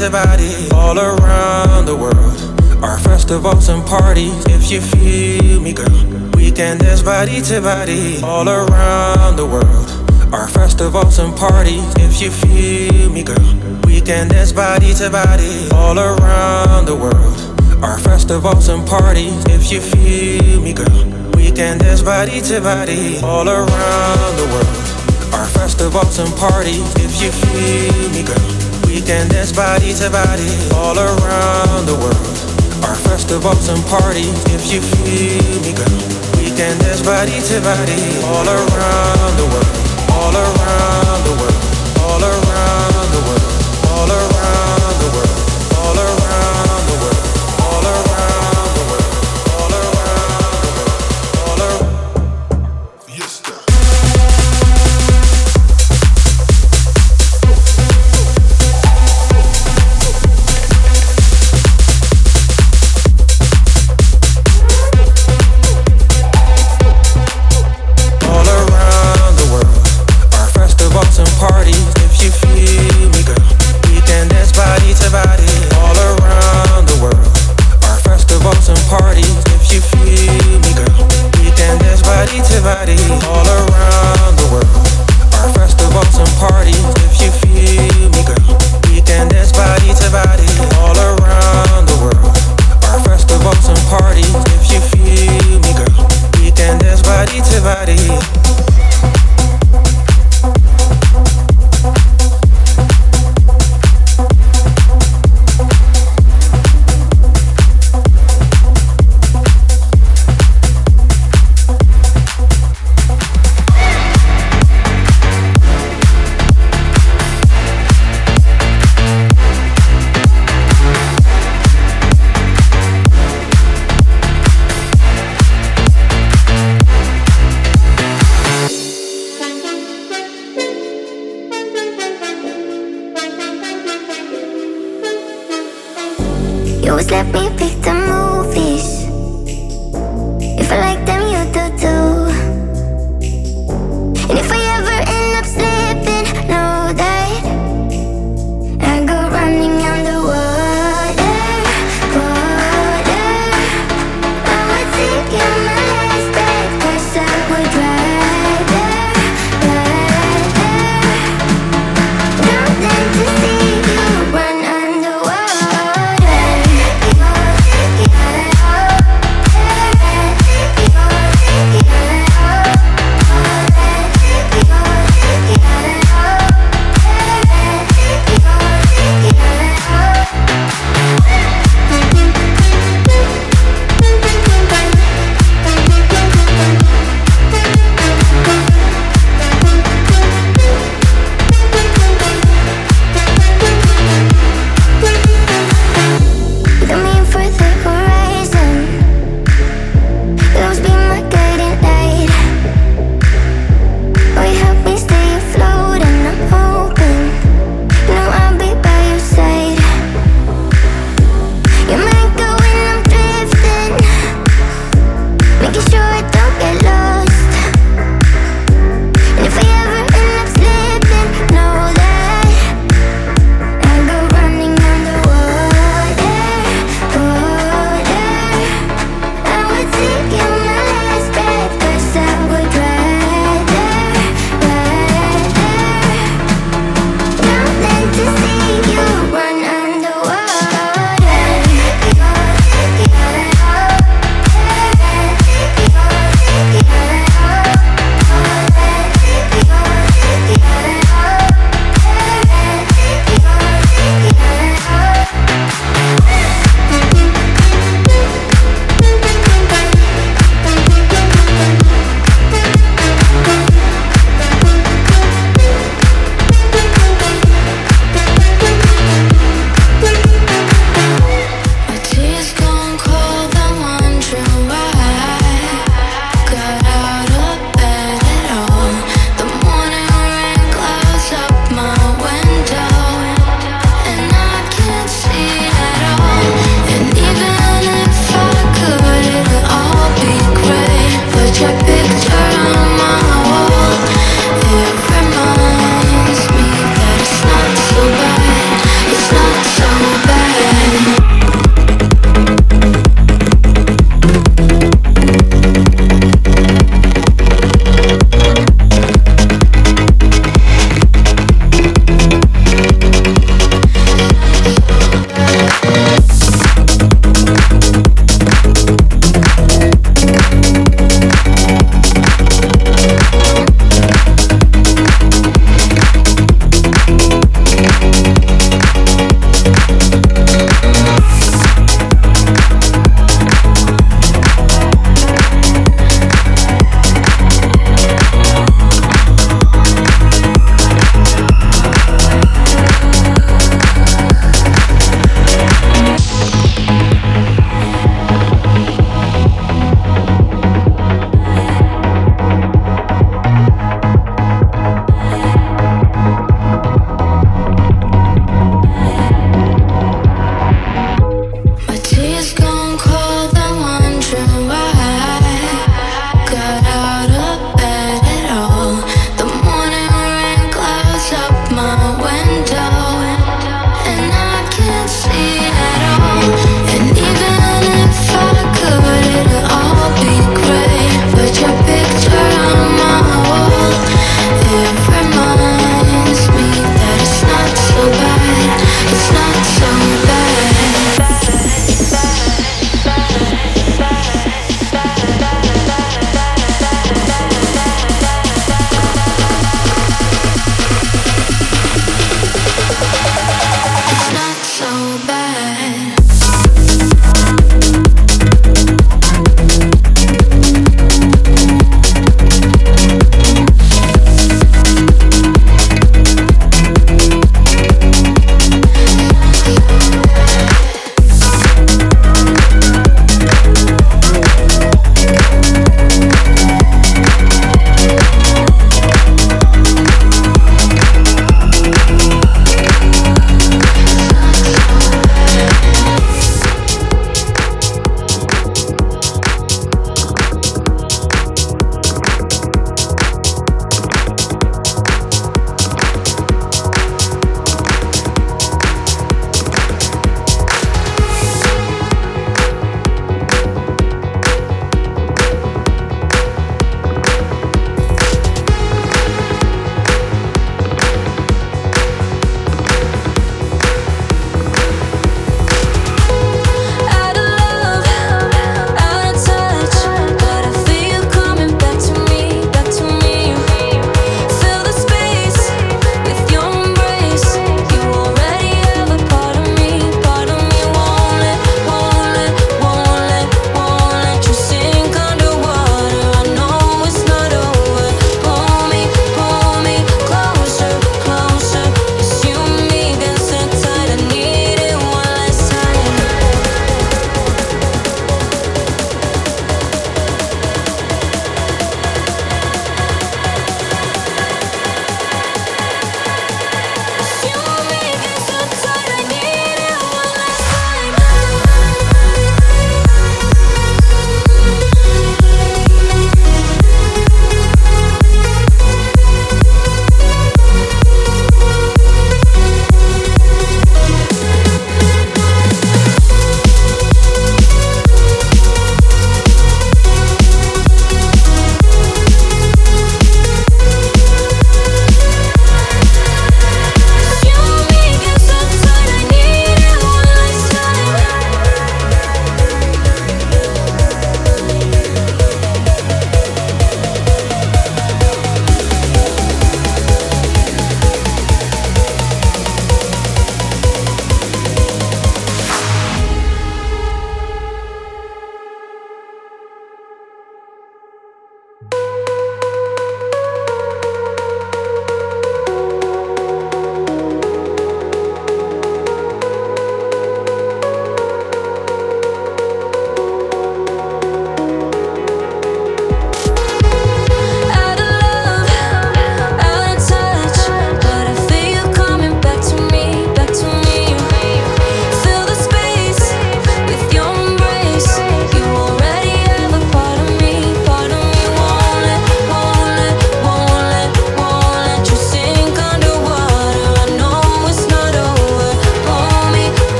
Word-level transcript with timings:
everybody 0.00 0.70
all 0.72 0.98
around 0.98 1.84
the 1.84 1.94
world. 1.94 2.82
Our 2.82 2.98
festivals 3.00 3.68
and 3.68 3.84
parties, 3.84 4.32
if 4.46 4.70
you 4.70 4.80
feel 4.80 5.60
me, 5.60 5.74
girl. 5.74 5.92
We 6.34 6.50
can 6.50 6.78
dance 6.78 7.02
body 7.02 7.42
to 7.42 7.60
body 7.60 8.18
all 8.22 8.48
around 8.48 9.36
the 9.36 9.44
world. 9.44 9.88
Our 10.32 10.48
festivals 10.48 11.18
and 11.18 11.36
parties, 11.36 11.84
if 11.98 12.22
you 12.22 12.30
feel 12.30 13.10
me, 13.10 13.22
girl. 13.22 13.44
We 13.84 14.00
can 14.00 14.28
dance 14.28 14.52
body 14.52 14.94
to 14.94 15.10
body 15.10 15.68
all 15.74 15.98
around 15.98 16.86
the 16.86 16.96
world. 16.96 17.84
Our 17.84 17.98
festivals 17.98 18.68
and 18.68 18.86
parties, 18.86 19.44
if 19.48 19.70
you 19.70 19.80
feel 19.80 20.62
me, 20.62 20.72
girl. 20.72 21.04
We 21.34 21.52
can 21.52 21.76
dance 21.76 22.00
body 22.00 22.40
to 22.40 22.60
body 22.62 23.18
all 23.22 23.46
around 23.46 24.36
the 24.40 24.48
world. 24.48 25.34
Our 25.34 25.46
festivals 25.46 26.18
and 26.18 26.34
parties, 26.36 26.88
if 26.96 27.20
you 27.20 27.30
feel 27.30 28.08
me, 28.12 28.22
girl 28.24 28.49
can 29.10 29.26
dance 29.26 29.50
body 29.50 29.92
to 29.92 30.08
body 30.08 30.46
all 30.72 30.96
around 30.96 31.84
the 31.84 31.96
world. 31.98 32.36
Our 32.86 32.94
festivals 32.94 33.68
and 33.68 33.84
parties, 33.86 34.38
if 34.54 34.72
you 34.72 34.80
feel 34.80 35.60
me, 35.64 35.72
girl. 35.74 35.98
We 36.38 36.54
can 36.54 36.78
dance 36.78 37.02
body 37.02 37.40
to 37.50 37.60
body 37.60 38.02
all 38.30 38.46
around 38.46 39.32
the 39.36 39.46
world. 39.50 39.69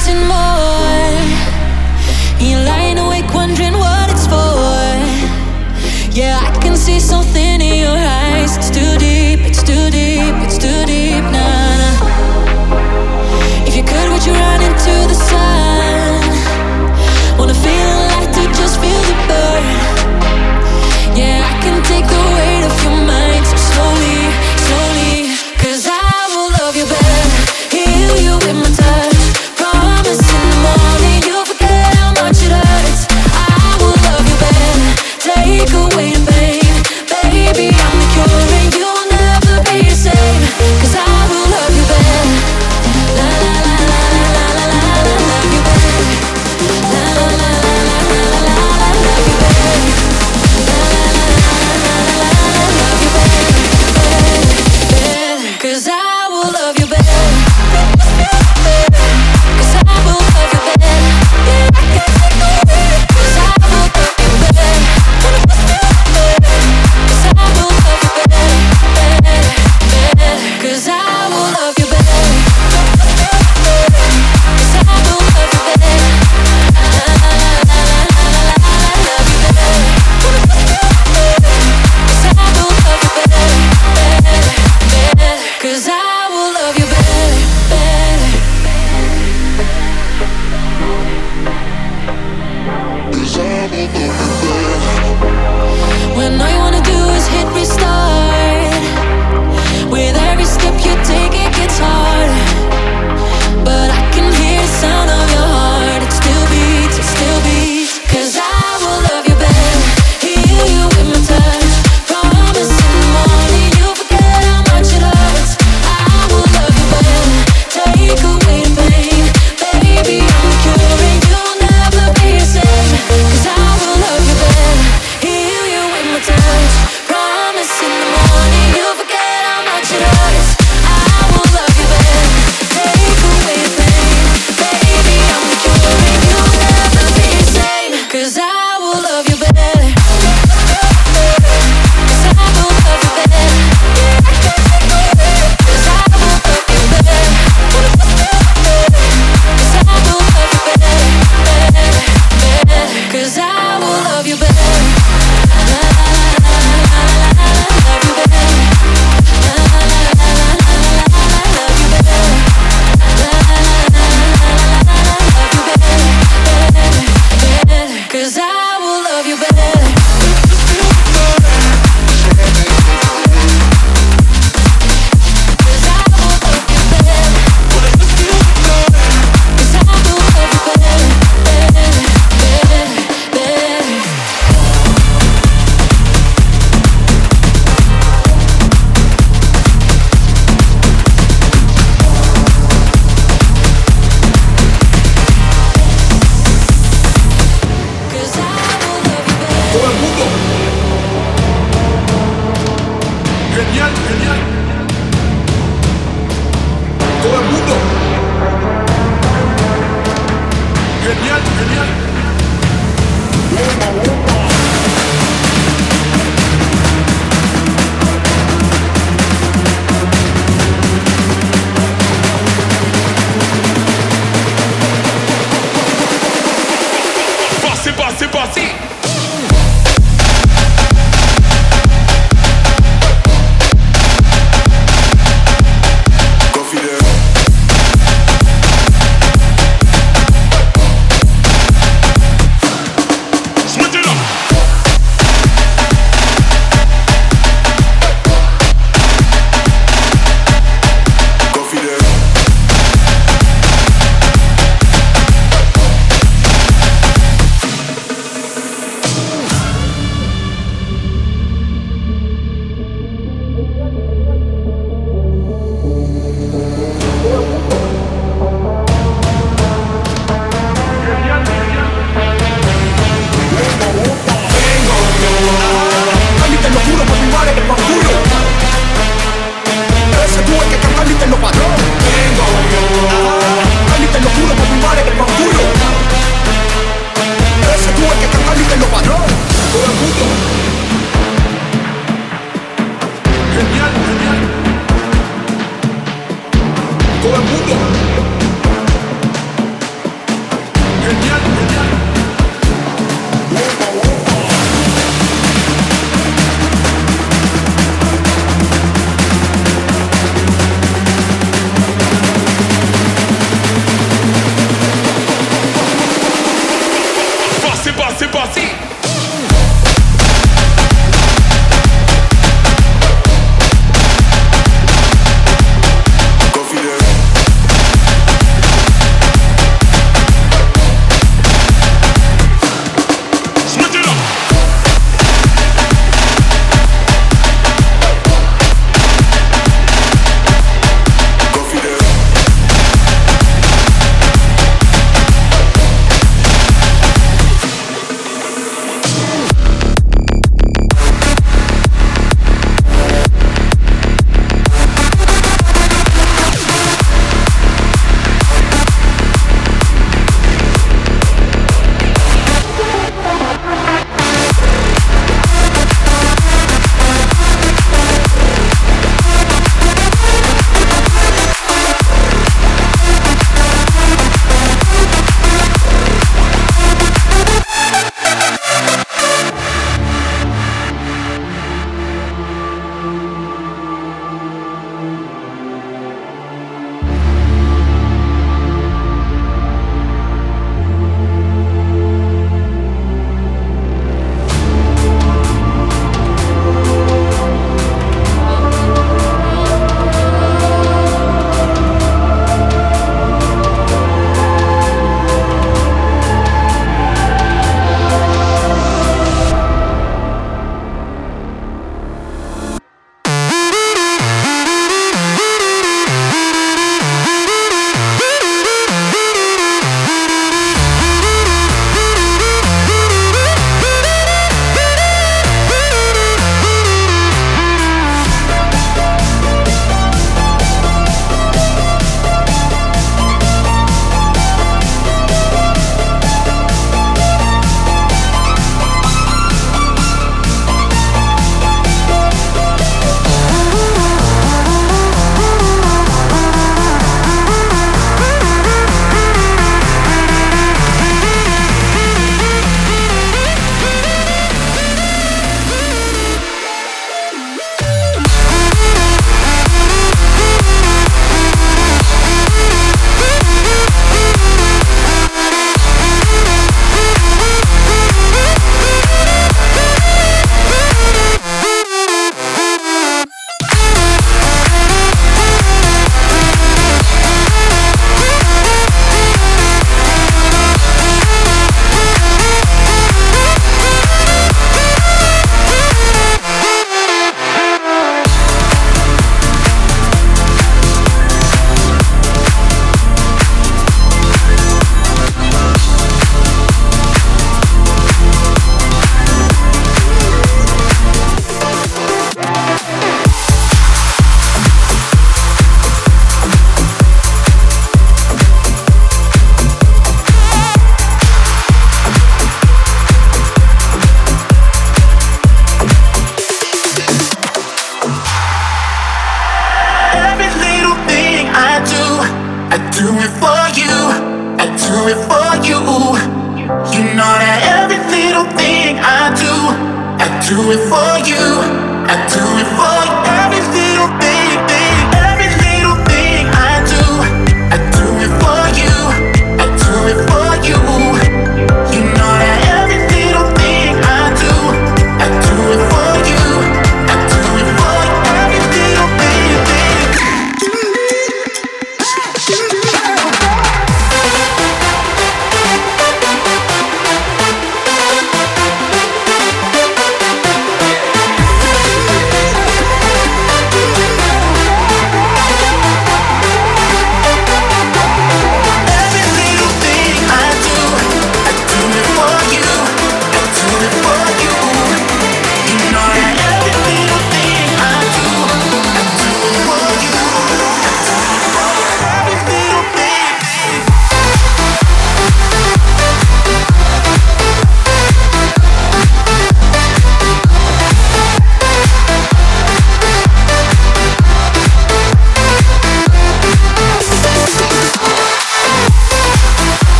wanting 0.00 0.28
more. 0.28 0.59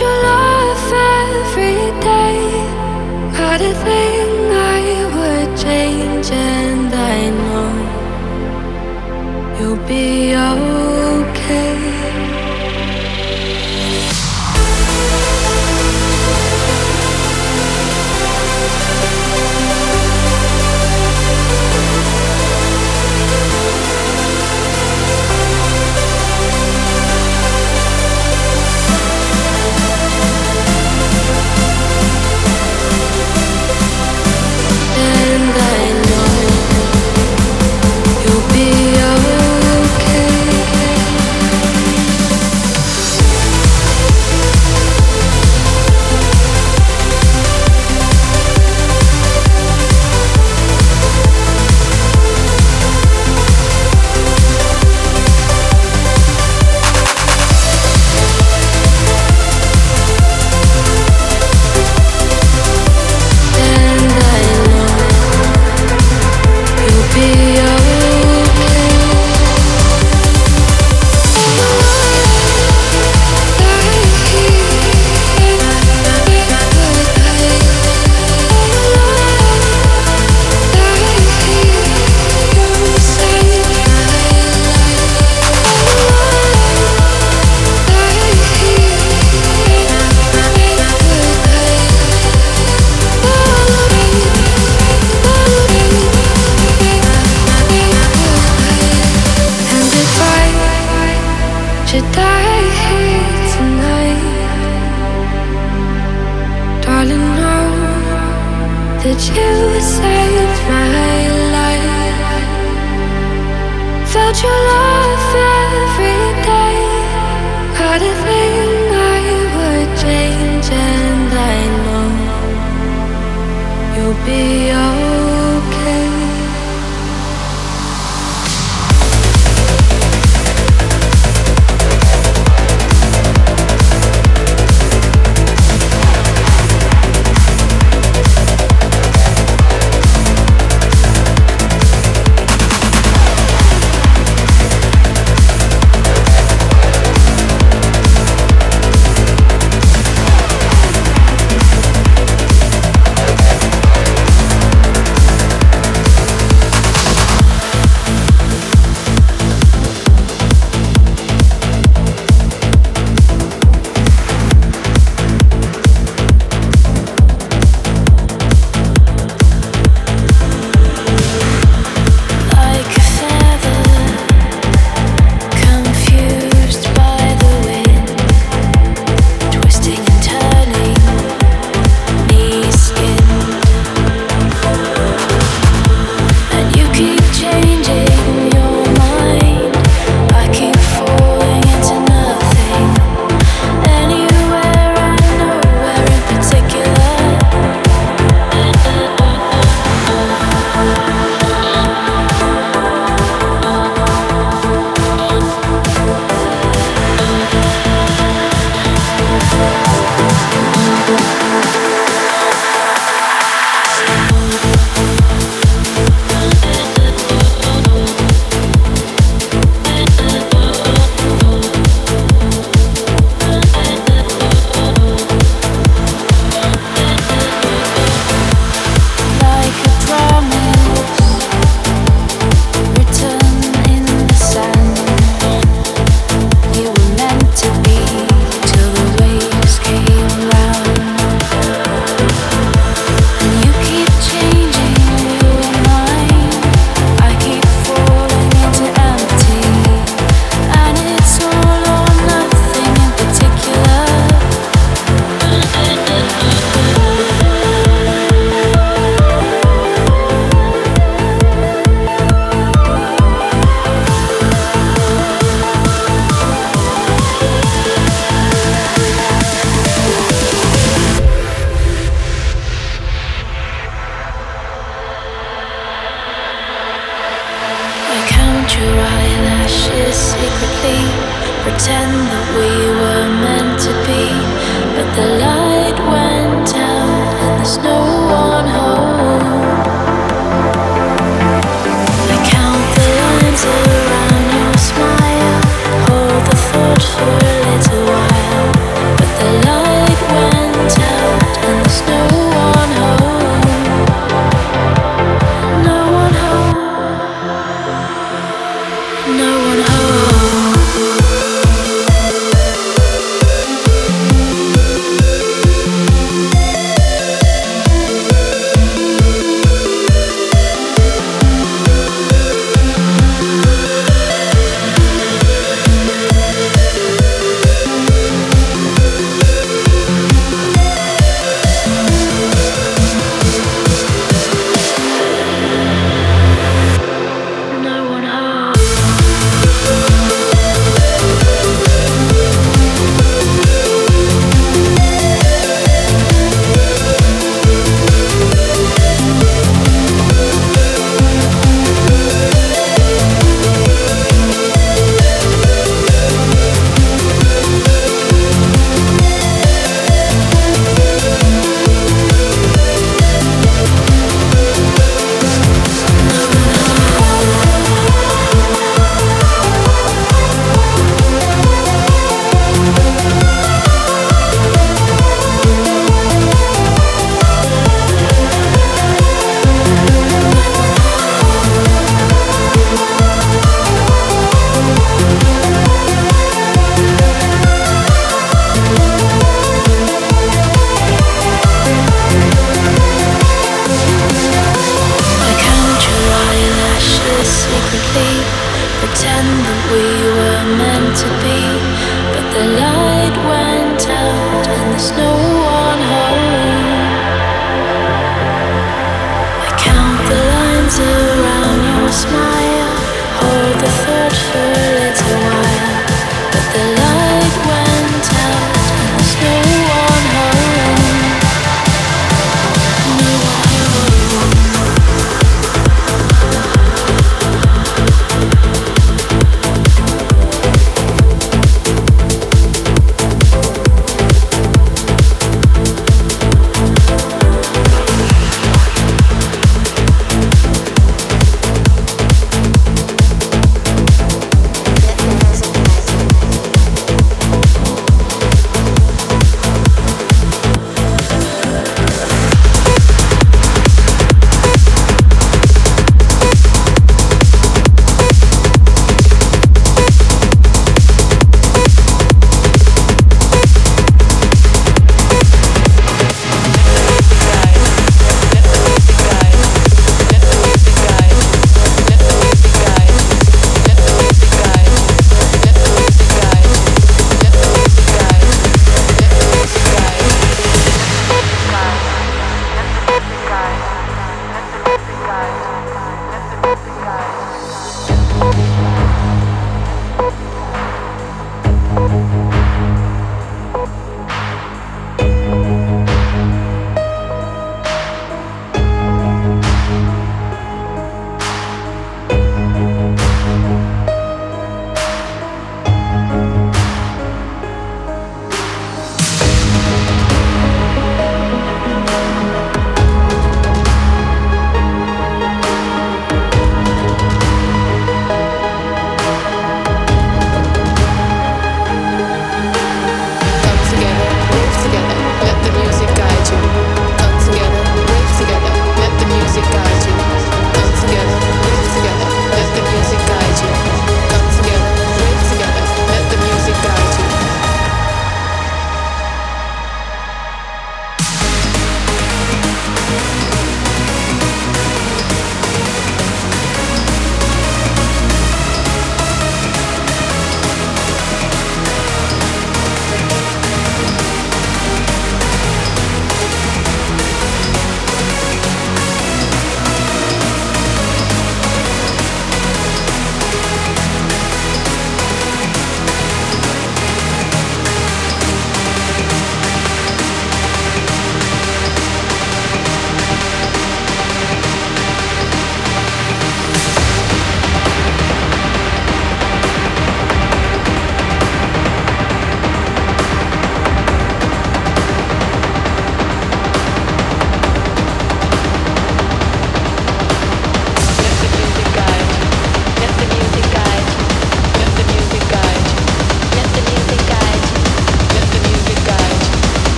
Your 0.00 0.08
love 0.24 0.43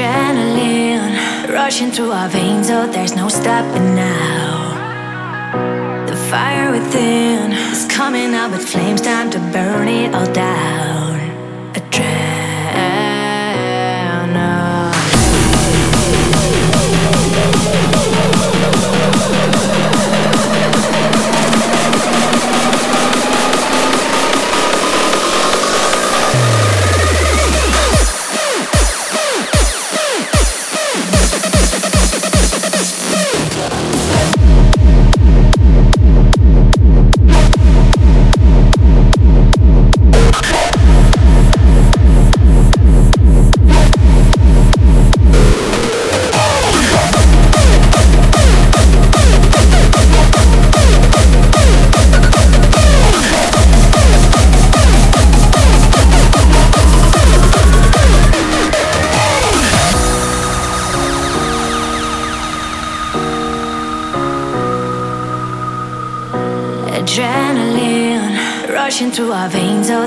Adrenaline 0.00 1.52
rushing 1.52 1.90
through 1.90 2.10
our 2.10 2.30
veins, 2.30 2.70
oh, 2.70 2.90
there's 2.90 3.14
no 3.14 3.28
stopping 3.28 3.94
now. 3.94 6.06
The 6.06 6.16
fire 6.30 6.70
within 6.70 7.52
is 7.52 7.84
coming 7.84 8.32
out 8.32 8.50
with 8.50 8.66
flames, 8.66 9.02
time 9.02 9.30
to 9.32 9.38
burn 9.52 9.88
it 9.88 10.14
all 10.14 10.32
down. 10.32 10.89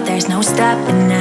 There's 0.05 0.27
no 0.27 0.41
stopping 0.41 1.12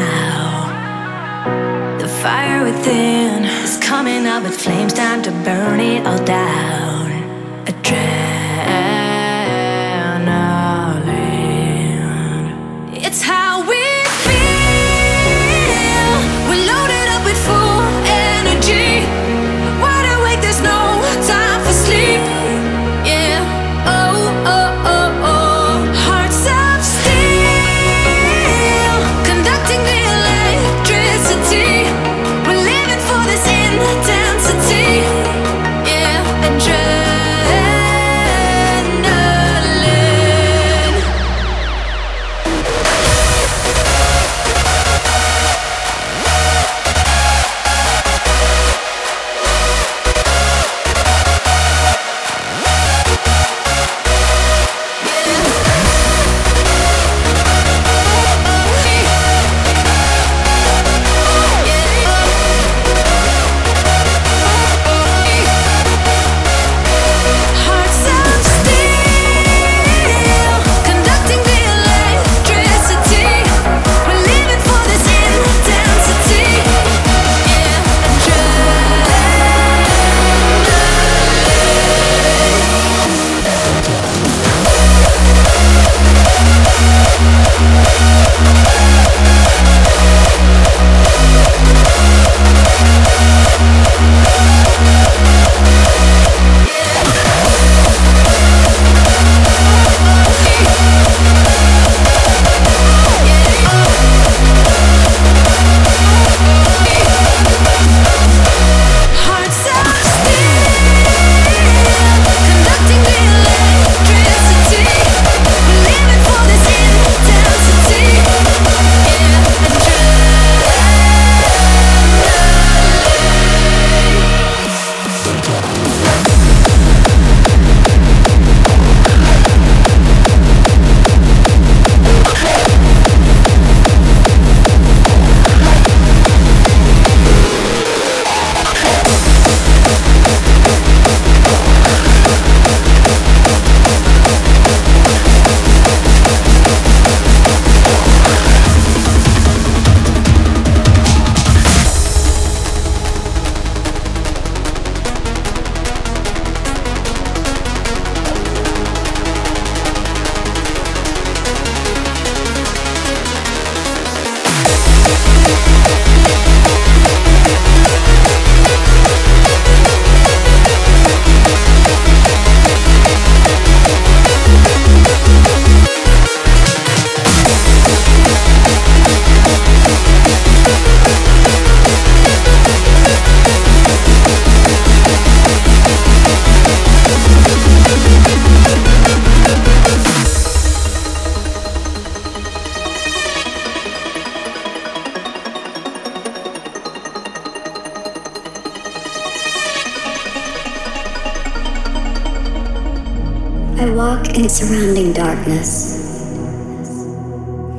surrounding 204.62 205.12
darkness. 205.12 205.98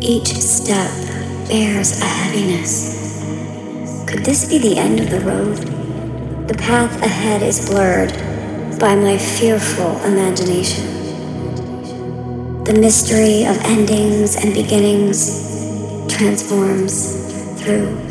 Each 0.02 0.28
step 0.28 0.92
bears 1.48 2.02
a 2.02 2.06
heaviness. 2.06 3.24
Could 4.06 4.26
this 4.26 4.50
be 4.50 4.58
the 4.58 4.78
end 4.78 5.00
of 5.00 5.10
the 5.10 5.22
road? 5.22 5.56
The 6.50 6.56
path 6.56 7.02
ahead 7.02 7.42
is 7.42 7.70
blurred 7.70 8.12
by 8.82 8.96
my 8.96 9.18
fearful 9.18 9.98
imagination. 10.04 10.84
The 12.66 12.74
mystery 12.74 13.46
of 13.46 13.56
endings 13.64 14.36
and 14.36 14.54
beginnings 14.54 15.40
transforms 16.14 17.62
through 17.62 18.03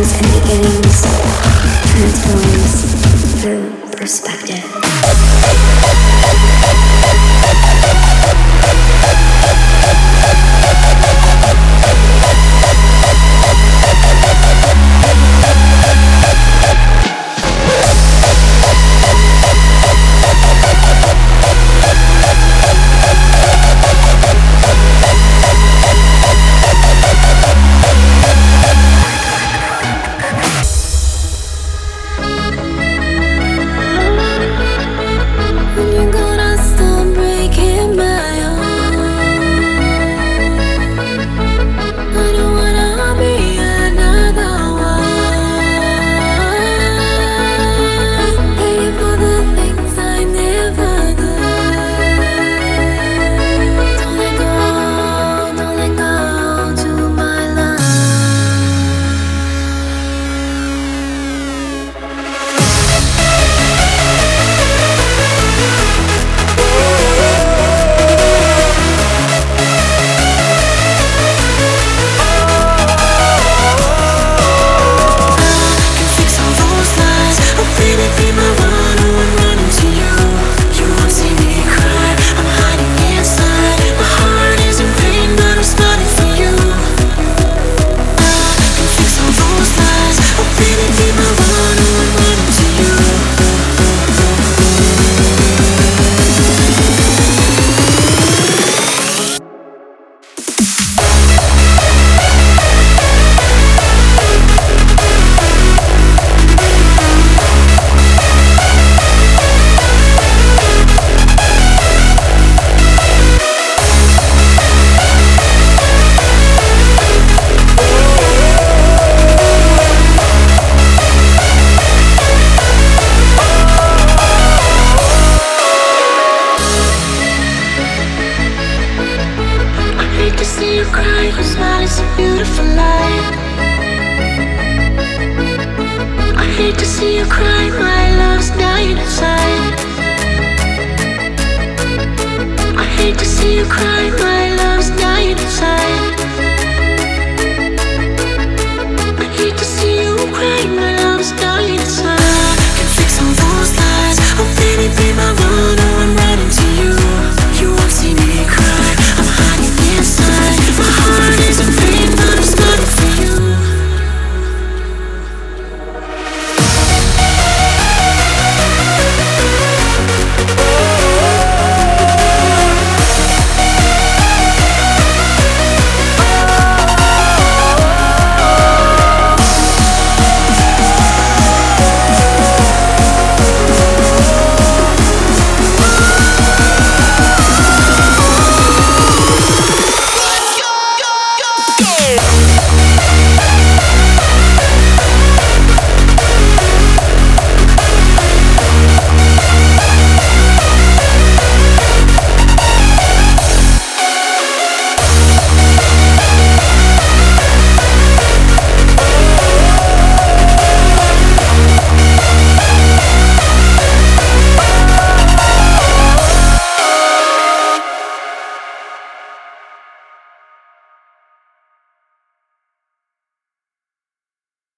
endings 0.00 0.12
and 0.16 0.32
beginnings 0.42 1.02
transforms 1.92 3.42
through 3.42 3.96
perspective. 3.96 4.99